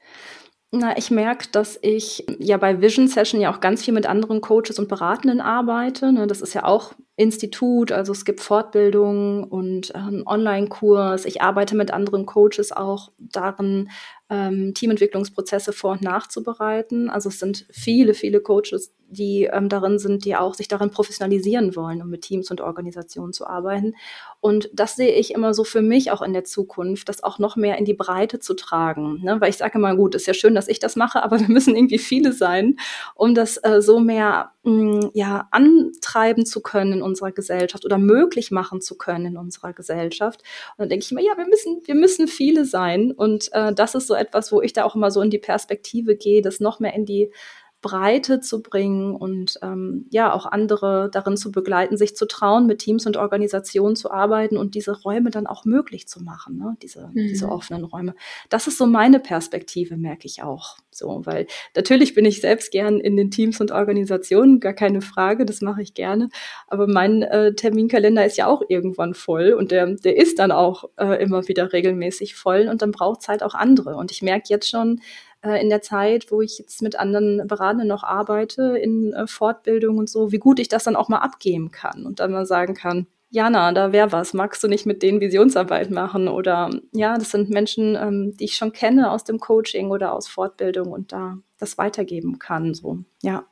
[0.71, 4.43] Na, ich merke, dass ich ja bei Vision Session ja auch ganz viel mit anderen
[4.43, 6.13] Coaches und Beratenden arbeite.
[6.13, 6.27] Ne?
[6.27, 11.25] Das ist ja auch Institut, also es gibt Fortbildungen und äh, einen Online-Kurs.
[11.25, 13.89] Ich arbeite mit anderen Coaches auch darin,
[14.31, 17.09] ähm, Teamentwicklungsprozesse vor- und nachzubereiten.
[17.09, 21.75] Also es sind viele, viele Coaches, die ähm, darin sind, die auch sich darin professionalisieren
[21.75, 23.95] wollen, um mit Teams und Organisationen zu arbeiten.
[24.41, 27.57] Und das sehe ich immer so für mich auch in der Zukunft, das auch noch
[27.57, 29.23] mehr in die Breite zu tragen.
[29.23, 29.41] Ne?
[29.41, 31.75] Weil ich sage immer, gut, ist ja schön, dass ich das mache, aber wir müssen
[31.75, 32.77] irgendwie viele sein,
[33.15, 38.51] um das äh, so mehr mh, mm, ja, antreiben zu können unserer Gesellschaft oder möglich
[38.51, 40.43] machen zu können in unserer Gesellschaft.
[40.77, 43.13] Und dann denke ich immer, ja, wir müssen, wir müssen viele sein.
[43.13, 46.17] Und äh, das ist so etwas, wo ich da auch immer so in die Perspektive
[46.17, 47.33] gehe, das noch mehr in die
[47.81, 52.81] Breite zu bringen und ähm, ja auch andere darin zu begleiten, sich zu trauen, mit
[52.81, 56.77] Teams und Organisationen zu arbeiten und diese Räume dann auch möglich zu machen, ne?
[56.83, 57.29] diese, mhm.
[57.29, 58.15] diese offenen Räume.
[58.49, 60.77] Das ist so meine Perspektive, merke ich auch.
[60.91, 65.47] So, weil natürlich bin ich selbst gern in den Teams und Organisationen, gar keine Frage,
[65.47, 66.31] das mache ich gerne.
[66.67, 70.85] Aber mein äh, Terminkalender ist ja auch irgendwann voll und der, der ist dann auch
[70.97, 73.95] äh, immer wieder regelmäßig voll und dann braucht es halt auch andere.
[73.95, 75.01] Und ich merke jetzt schon,
[75.43, 79.99] äh, in der Zeit, wo ich jetzt mit anderen Beratenden noch arbeite, in äh, Fortbildung
[79.99, 82.75] und so, wie gut ich das dann auch mal abgeben kann und dann mal sagen
[82.75, 84.33] kann, Jana, da wäre was.
[84.33, 86.29] Magst du nicht mit denen Visionsarbeit machen?
[86.29, 90.29] Oder ja, das sind Menschen, ähm, die ich schon kenne aus dem Coaching oder aus
[90.29, 92.73] Fortbildung und da das weitergeben kann.
[92.73, 93.45] So, ja.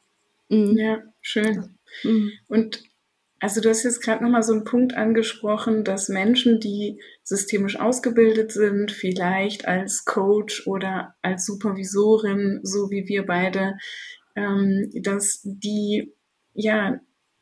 [0.48, 0.76] Mhm.
[0.78, 1.76] Ja, schön.
[2.04, 2.32] Mhm.
[2.48, 2.84] Und
[3.40, 8.52] also du hast jetzt gerade nochmal so einen Punkt angesprochen, dass Menschen, die systemisch ausgebildet
[8.52, 13.76] sind, vielleicht als Coach oder als Supervisorin, so wie wir beide,
[14.36, 16.14] ähm, dass die
[16.54, 17.00] ja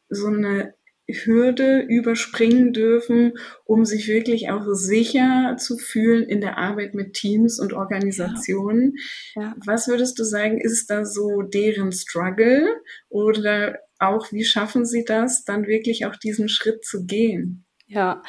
[0.09, 0.75] so eine
[1.07, 7.61] Hürde überspringen dürfen, um sich wirklich auch sicher zu fühlen in der Arbeit mit Teams
[7.61, 8.95] und Organisationen.
[9.35, 9.43] Ja.
[9.43, 9.57] Ja.
[9.67, 12.67] Was würdest du sagen, ist da so deren Struggle
[13.11, 17.65] oder auch, wie schaffen sie das, dann wirklich auch diesen Schritt zu gehen?
[17.87, 18.23] Ja,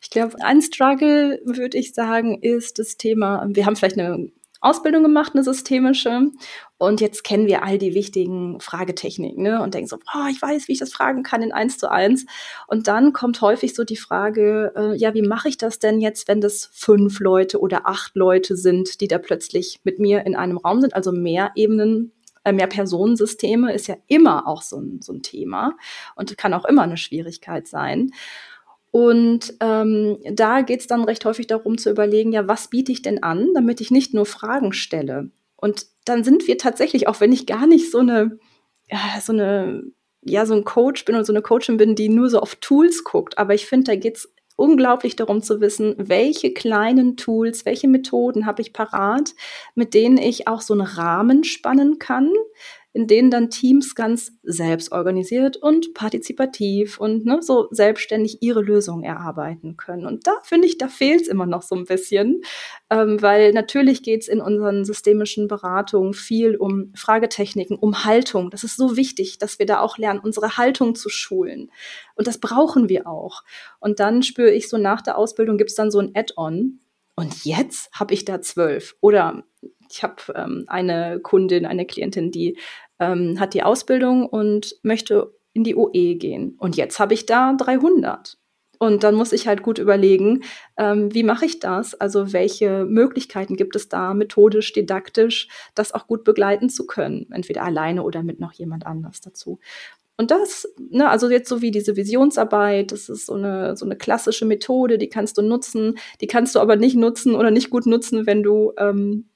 [0.00, 4.32] ich glaube, ein Struggle, würde ich sagen, ist das Thema, wir haben vielleicht eine
[4.62, 6.30] Ausbildung gemacht, eine systemische.
[6.78, 9.60] Und jetzt kennen wir all die wichtigen Fragetechniken ne?
[9.60, 12.24] und denken so, oh, ich weiß, wie ich das fragen kann in eins zu eins.
[12.68, 16.28] Und dann kommt häufig so die Frage, äh, ja, wie mache ich das denn jetzt,
[16.28, 20.58] wenn das fünf Leute oder acht Leute sind, die da plötzlich mit mir in einem
[20.58, 22.12] Raum sind, also mehr Ebenen
[22.44, 25.76] äh, mehr Personensysteme ist ja immer auch so ein, so ein Thema
[26.16, 28.10] und kann auch immer eine Schwierigkeit sein.
[28.90, 33.00] Und ähm, da geht es dann recht häufig darum zu überlegen, ja, was biete ich
[33.00, 35.30] denn an, damit ich nicht nur Fragen stelle.
[35.56, 38.38] Und dann sind wir tatsächlich, auch wenn ich gar nicht so eine,
[39.22, 39.84] so eine,
[40.22, 43.02] ja, so ein Coach bin oder so eine Coachin bin, die nur so auf Tools
[43.04, 47.88] guckt, aber ich finde, da geht es unglaublich darum zu wissen, welche kleinen Tools, welche
[47.88, 49.34] Methoden habe ich parat,
[49.74, 52.30] mit denen ich auch so einen Rahmen spannen kann,
[52.94, 59.02] in denen dann Teams ganz selbst organisiert und partizipativ und ne, so selbstständig ihre Lösungen
[59.02, 60.04] erarbeiten können.
[60.04, 62.42] Und da finde ich, da fehlt es immer noch so ein bisschen,
[62.90, 68.50] ähm, weil natürlich geht es in unseren systemischen Beratungen viel um Fragetechniken, um Haltung.
[68.50, 71.70] Das ist so wichtig, dass wir da auch lernen, unsere Haltung zu schulen.
[72.14, 73.42] Und das brauchen wir auch.
[73.80, 76.78] Und dann spüre ich so nach der Ausbildung gibt es dann so ein Add-on.
[77.14, 78.96] Und jetzt habe ich da zwölf.
[79.00, 79.44] Oder
[79.90, 82.58] ich habe ähm, eine Kundin, eine Klientin, die
[82.98, 86.56] ähm, hat die Ausbildung und möchte in die OE gehen.
[86.58, 88.38] Und jetzt habe ich da 300.
[88.78, 90.42] Und dann muss ich halt gut überlegen,
[90.76, 91.94] ähm, wie mache ich das?
[91.94, 95.46] Also welche Möglichkeiten gibt es da, methodisch, didaktisch,
[95.76, 99.60] das auch gut begleiten zu können, entweder alleine oder mit noch jemand anders dazu.
[100.16, 103.96] Und das, ne, also jetzt so wie diese Visionsarbeit, das ist so eine, so eine
[103.96, 107.86] klassische Methode, die kannst du nutzen, die kannst du aber nicht nutzen oder nicht gut
[107.86, 109.26] nutzen, wenn du ähm,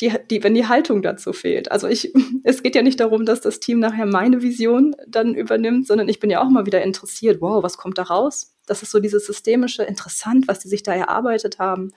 [0.00, 1.70] die, die, wenn die Haltung dazu fehlt.
[1.70, 2.12] Also ich,
[2.44, 6.18] es geht ja nicht darum, dass das Team nachher meine Vision dann übernimmt, sondern ich
[6.18, 8.56] bin ja auch mal wieder interessiert, wow, was kommt da raus?
[8.66, 11.92] Das ist so dieses systemische, interessant, was die sich da erarbeitet haben.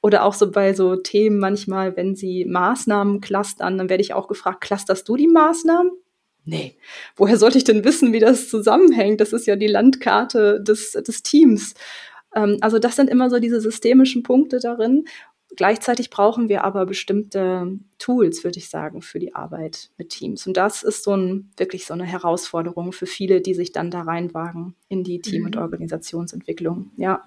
[0.00, 4.28] Oder auch so bei so Themen manchmal, wenn sie Maßnahmen clustern, dann werde ich auch
[4.28, 5.90] gefragt, clusterst du die Maßnahmen?
[6.44, 6.76] Nee,
[7.16, 9.20] woher sollte ich denn wissen, wie das zusammenhängt?
[9.20, 11.74] Das ist ja die Landkarte des, des Teams.
[12.34, 15.04] Ähm, also das sind immer so diese systemischen Punkte darin.
[15.56, 20.46] Gleichzeitig brauchen wir aber bestimmte Tools, würde ich sagen, für die Arbeit mit Teams.
[20.46, 24.02] Und das ist so ein, wirklich so eine Herausforderung für viele, die sich dann da
[24.02, 25.62] reinwagen in die Team- und mhm.
[25.62, 26.90] Organisationsentwicklung.
[26.96, 27.22] Ja.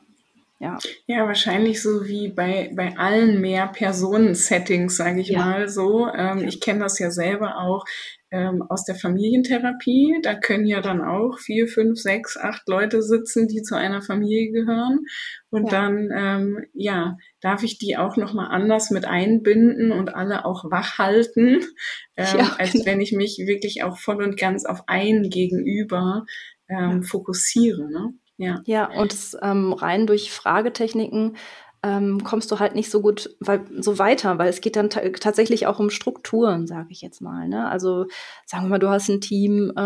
[0.59, 0.79] Ja.
[1.05, 5.37] ja, wahrscheinlich so wie bei, bei allen Mehr-Personen-Settings, sage ich ja.
[5.37, 6.07] mal so.
[6.07, 6.47] Ähm, ja.
[6.47, 7.85] Ich kenne das ja selber auch
[8.31, 10.19] ähm, aus der Familientherapie.
[10.21, 14.51] Da können ja dann auch vier, fünf, sechs, acht Leute sitzen, die zu einer Familie
[14.51, 14.99] gehören.
[15.49, 15.81] Und ja.
[15.81, 20.97] dann, ähm, ja, darf ich die auch nochmal anders mit einbinden und alle auch wach
[20.97, 21.61] halten,
[22.17, 26.25] ähm, ja, als wenn ich mich wirklich auch voll und ganz auf ein Gegenüber
[26.69, 27.89] ähm, fokussiere.
[27.89, 28.13] Ne?
[28.39, 28.61] Ja.
[28.65, 31.37] ja, und es, ähm, rein durch Fragetechniken
[31.87, 35.67] ähm, kommst du halt nicht so gut weil, so weiter, weil es geht dann tatsächlich
[35.67, 37.47] auch um Strukturen, sage ich jetzt mal.
[37.47, 37.69] Ne?
[37.69, 38.07] Also
[38.45, 39.79] sagen wir mal, du hast ein Team, äh,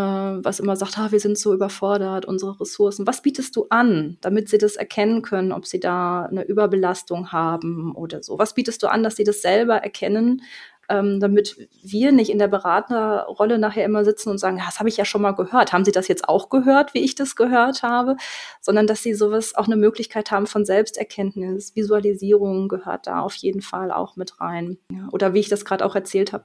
[0.44, 3.06] was immer sagt, ah, wir sind so überfordert, unsere Ressourcen.
[3.06, 7.94] Was bietest du an, damit sie das erkennen können, ob sie da eine Überbelastung haben
[7.94, 8.38] oder so?
[8.38, 10.42] Was bietest du an, dass sie das selber erkennen
[10.88, 14.96] ähm, damit wir nicht in der Beraterrolle nachher immer sitzen und sagen, das habe ich
[14.96, 15.72] ja schon mal gehört.
[15.72, 18.16] Haben Sie das jetzt auch gehört, wie ich das gehört habe?
[18.60, 23.62] Sondern dass Sie sowas auch eine Möglichkeit haben von Selbsterkenntnis, Visualisierung gehört da auf jeden
[23.62, 24.78] Fall auch mit rein.
[25.12, 26.44] Oder wie ich das gerade auch erzählt habe,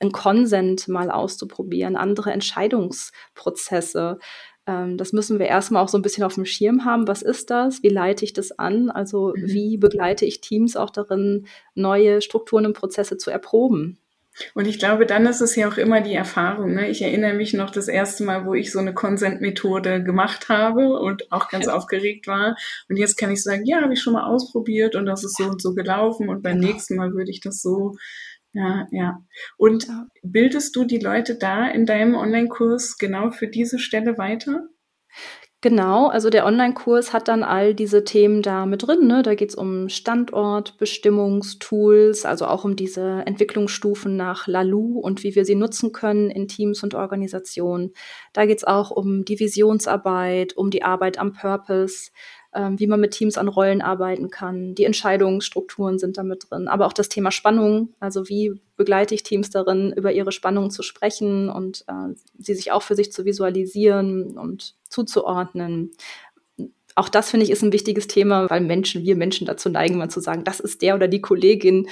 [0.00, 4.18] ein Consent mal auszuprobieren, andere Entscheidungsprozesse
[4.66, 7.06] ähm, das müssen wir erstmal auch so ein bisschen auf dem Schirm haben.
[7.08, 7.82] Was ist das?
[7.82, 8.90] Wie leite ich das an?
[8.90, 9.46] Also mhm.
[9.46, 13.98] wie begleite ich Teams auch darin, neue Strukturen und Prozesse zu erproben?
[14.54, 16.74] Und ich glaube, dann ist es ja auch immer die Erfahrung.
[16.74, 16.90] Ne?
[16.90, 21.32] Ich erinnere mich noch das erste Mal, wo ich so eine Consent-Methode gemacht habe und
[21.32, 22.54] auch ganz aufgeregt war.
[22.90, 25.44] Und jetzt kann ich sagen, ja, habe ich schon mal ausprobiert und das ist so
[25.44, 26.28] und so gelaufen.
[26.28, 26.72] Und beim genau.
[26.72, 27.94] nächsten Mal würde ich das so
[28.56, 29.22] ja, ja.
[29.58, 29.86] Und
[30.22, 34.68] bildest du die Leute da in deinem Online-Kurs genau für diese Stelle weiter?
[35.62, 39.06] Genau, also der Online-Kurs hat dann all diese Themen da mit drin.
[39.06, 39.22] Ne?
[39.22, 45.44] Da geht es um Standortbestimmungstools, also auch um diese Entwicklungsstufen nach Lalu und wie wir
[45.44, 47.92] sie nutzen können in Teams und Organisationen.
[48.32, 52.10] Da geht es auch um Divisionsarbeit, um die Arbeit am Purpose
[52.54, 54.74] ähm, wie man mit Teams an Rollen arbeiten kann.
[54.74, 57.94] Die Entscheidungsstrukturen sind damit drin, aber auch das Thema Spannung.
[58.00, 62.72] Also wie begleite ich Teams darin, über ihre Spannung zu sprechen und äh, sie sich
[62.72, 65.92] auch für sich zu visualisieren und zuzuordnen.
[66.94, 70.08] Auch das finde ich ist ein wichtiges Thema, weil Menschen, wir Menschen dazu neigen, mal
[70.08, 71.88] zu sagen, das ist der oder die Kollegin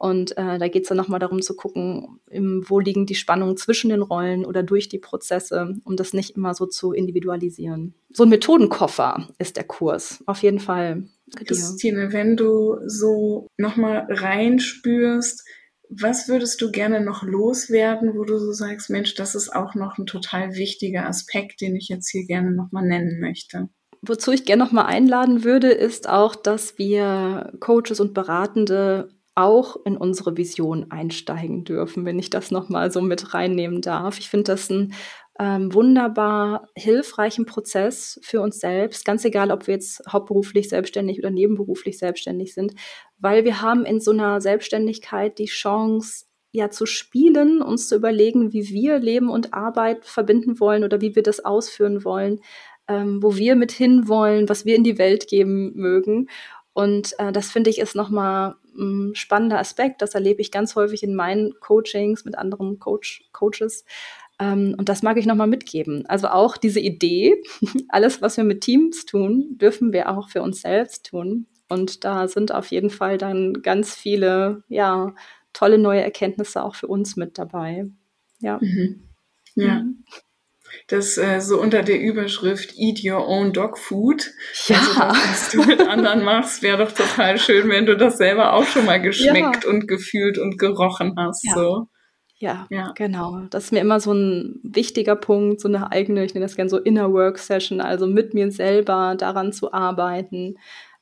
[0.00, 3.56] und äh, da geht es dann nochmal darum zu gucken, im, wo liegen die Spannungen
[3.56, 7.94] zwischen den Rollen oder durch die Prozesse, um das nicht immer so zu individualisieren.
[8.12, 11.08] So ein Methodenkoffer ist der Kurs, auf jeden Fall.
[11.44, 15.44] Christine, wenn du so nochmal reinspürst,
[15.90, 19.98] was würdest du gerne noch loswerden, wo du so sagst, Mensch, das ist auch noch
[19.98, 23.68] ein total wichtiger Aspekt, den ich jetzt hier gerne nochmal nennen möchte?
[24.02, 29.96] Wozu ich gerne nochmal einladen würde, ist auch, dass wir Coaches und Beratende auch in
[29.96, 34.18] unsere Vision einsteigen dürfen, wenn ich das nochmal so mit reinnehmen darf.
[34.18, 34.94] Ich finde das einen
[35.38, 41.30] ähm, wunderbar hilfreichen Prozess für uns selbst, ganz egal, ob wir jetzt hauptberuflich selbstständig oder
[41.30, 42.74] nebenberuflich selbstständig sind,
[43.18, 48.52] weil wir haben in so einer Selbstständigkeit die Chance, ja zu spielen, uns zu überlegen,
[48.52, 52.40] wie wir Leben und Arbeit verbinden wollen oder wie wir das ausführen wollen,
[52.88, 56.28] ähm, wo wir mit hinwollen, was wir in die Welt geben mögen.
[56.72, 60.02] Und äh, das finde ich ist nochmal mh, spannender Aspekt.
[60.02, 63.84] Das erlebe ich ganz häufig in meinen Coachings mit anderen Coach, Coaches.
[64.40, 66.06] Ähm, und das mag ich nochmal mitgeben.
[66.06, 67.42] Also auch diese Idee,
[67.88, 71.46] alles, was wir mit Teams tun, dürfen wir auch für uns selbst tun.
[71.68, 75.14] Und da sind auf jeden Fall dann ganz viele, ja,
[75.52, 77.86] tolle neue Erkenntnisse auch für uns mit dabei.
[78.40, 78.58] Ja.
[78.60, 79.02] Mhm.
[79.54, 79.80] Ja.
[79.80, 80.04] Mhm.
[80.88, 84.30] Das äh, so unter der Überschrift Eat Your Own Dog Food.
[84.66, 84.76] Ja.
[84.76, 88.54] Also das, was du mit anderen machst, wäre doch total schön, wenn du das selber
[88.54, 89.70] auch schon mal geschmeckt ja.
[89.70, 91.44] und gefühlt und gerochen hast.
[91.44, 91.54] Ja.
[91.54, 91.88] So.
[92.40, 93.40] Ja, ja, genau.
[93.50, 96.70] Das ist mir immer so ein wichtiger Punkt, so eine eigene, ich nenne das gerne
[96.70, 100.56] so Inner Work Session, also mit mir selber daran zu arbeiten.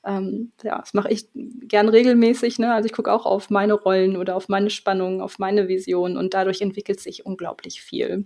[0.07, 2.59] Ähm, ja, das mache ich gern regelmäßig.
[2.59, 2.73] Ne?
[2.73, 6.33] Also ich gucke auch auf meine Rollen oder auf meine Spannung, auf meine Vision und
[6.33, 8.25] dadurch entwickelt sich unglaublich viel.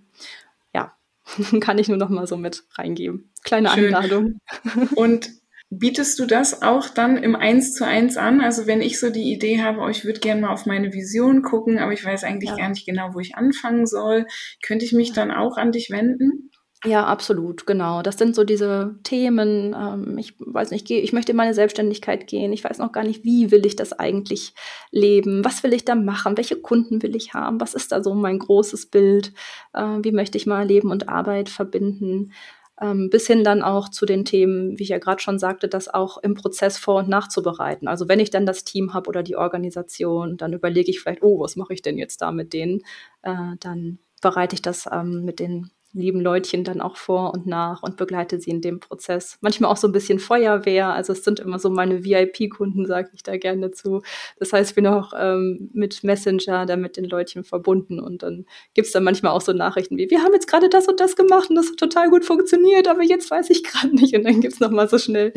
[1.61, 3.33] Kann ich nur noch mal so mit reingeben.
[3.45, 3.95] Kleine Schön.
[3.95, 4.39] Einladung.
[4.95, 5.31] Und
[5.73, 8.41] Bietest du das auch dann im Eins zu eins an?
[8.41, 11.43] Also wenn ich so die Idee habe, oh, ich würde gerne mal auf meine Vision
[11.43, 12.57] gucken, aber ich weiß eigentlich ja.
[12.57, 14.27] gar nicht genau, wo ich anfangen soll,
[14.67, 16.51] könnte ich mich dann auch an dich wenden?
[16.87, 18.01] Ja, absolut, genau.
[18.01, 19.77] Das sind so diese Themen.
[19.79, 22.55] Ähm, ich weiß nicht, ich möchte in meine Selbstständigkeit gehen.
[22.55, 24.55] Ich weiß noch gar nicht, wie will ich das eigentlich
[24.91, 25.45] leben?
[25.45, 26.39] Was will ich da machen?
[26.39, 27.61] Welche Kunden will ich haben?
[27.61, 29.35] Was ist da so mein großes Bild?
[29.75, 32.33] Äh, wie möchte ich mal Leben und Arbeit verbinden?
[32.81, 35.89] ähm, bis hin dann auch zu den Themen, wie ich ja gerade schon sagte, das
[35.93, 37.89] auch im Prozess vor- und nachzubereiten.
[37.89, 41.41] Also wenn ich dann das Team habe oder die Organisation, dann überlege ich vielleicht, oh,
[41.41, 42.81] was mache ich denn jetzt da mit denen?
[43.23, 47.83] Äh, dann bereite ich das ähm, mit den lieben Leutchen dann auch vor und nach
[47.83, 49.39] und begleite sie in dem Prozess.
[49.41, 53.23] Manchmal auch so ein bisschen Feuerwehr, also es sind immer so meine VIP-Kunden, sage ich
[53.23, 54.03] da gerne zu.
[54.39, 58.47] Das heißt, ich bin auch ähm, mit Messenger da mit den Leutchen verbunden und dann
[58.75, 61.51] gibt's da manchmal auch so Nachrichten wie, wir haben jetzt gerade das und das gemacht
[61.51, 64.15] und das hat total gut funktioniert, aber jetzt weiß ich gerade nicht.
[64.15, 65.33] Und dann gibt's noch mal so schnell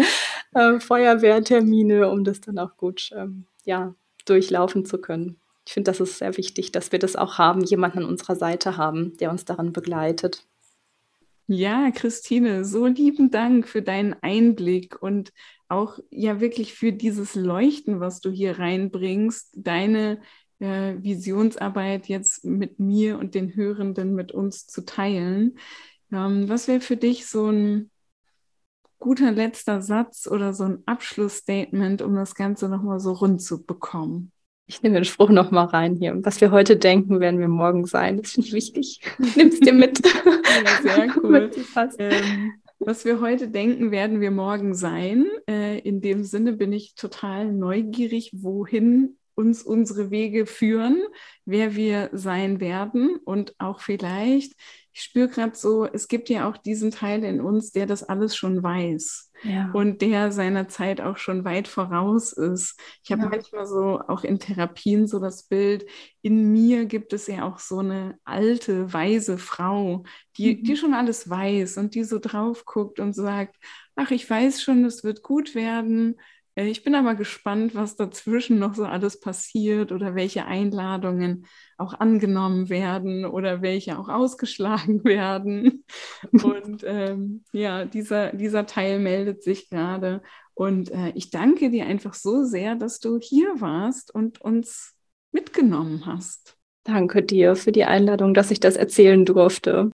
[0.54, 6.00] äh, Feuerwehrtermine, um das dann auch gut ähm, ja, durchlaufen zu können ich finde, das
[6.00, 9.46] ist sehr wichtig, dass wir das auch haben, jemanden an unserer Seite haben, der uns
[9.46, 10.46] daran begleitet.
[11.48, 15.34] Ja, Christine, so lieben Dank für deinen Einblick und
[15.68, 20.22] auch ja wirklich für dieses Leuchten, was du hier reinbringst, deine
[20.60, 25.58] äh, Visionsarbeit jetzt mit mir und den Hörenden mit uns zu teilen.
[26.12, 27.92] Ähm, was wäre für dich so ein
[29.00, 34.33] guter letzter Satz oder so ein Abschlussstatement, um das Ganze nochmal so rund zu bekommen?
[34.66, 36.18] Ich nehme den Spruch nochmal rein hier.
[36.24, 38.18] Was wir heute denken, werden wir morgen sein.
[38.18, 39.02] Das finde ich wichtig.
[39.36, 40.00] Nimm's dir mit.
[40.04, 41.52] ja, sehr cool.
[42.00, 45.28] ähm, was wir heute denken, werden wir morgen sein.
[45.50, 51.02] Äh, in dem Sinne bin ich total neugierig, wohin uns unsere Wege führen,
[51.46, 54.54] wer wir sein werden und auch vielleicht,
[54.94, 58.36] ich spüre gerade so, es gibt ja auch diesen Teil in uns, der das alles
[58.36, 59.70] schon weiß ja.
[59.74, 62.80] und der seiner Zeit auch schon weit voraus ist.
[63.04, 63.30] Ich habe ja.
[63.30, 65.86] manchmal so auch in Therapien so das Bild,
[66.22, 70.04] in mir gibt es ja auch so eine alte, weise Frau,
[70.38, 70.64] die, mhm.
[70.64, 73.56] die schon alles weiß und die so drauf guckt und sagt,
[73.96, 76.16] ach, ich weiß schon, es wird gut werden
[76.56, 82.70] ich bin aber gespannt, was dazwischen noch so alles passiert oder welche Einladungen auch angenommen
[82.70, 85.84] werden oder welche auch ausgeschlagen werden.
[86.32, 90.22] Und ähm, ja, dieser, dieser Teil meldet sich gerade.
[90.54, 94.94] Und äh, ich danke dir einfach so sehr, dass du hier warst und uns
[95.32, 96.56] mitgenommen hast.
[96.84, 99.90] Danke dir für die Einladung, dass ich das erzählen durfte.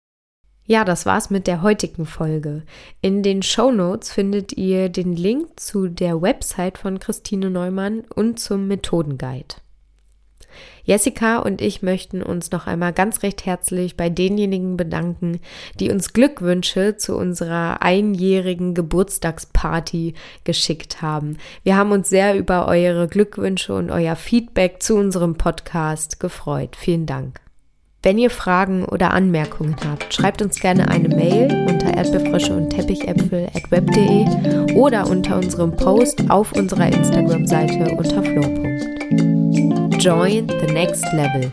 [0.67, 2.63] Ja, das war's mit der heutigen Folge.
[3.01, 8.39] In den Show Notes findet ihr den Link zu der Website von Christine Neumann und
[8.39, 9.56] zum Methodenguide.
[10.84, 15.39] Jessica und ich möchten uns noch einmal ganz recht herzlich bei denjenigen bedanken,
[15.80, 20.13] die uns Glückwünsche zu unserer einjährigen Geburtstagsparty
[20.45, 21.38] geschickt haben.
[21.63, 26.75] Wir haben uns sehr über eure Glückwünsche und euer Feedback zu unserem Podcast gefreut.
[26.75, 27.44] Vielen Dank.
[28.05, 33.47] Wenn ihr Fragen oder Anmerkungen habt, schreibt uns gerne eine Mail unter erdbeerfrösche und Teppichäpfel
[33.55, 38.43] at web.de oder unter unserem Post auf unserer Instagram-Seite unter flow.
[39.97, 41.51] Join the next level.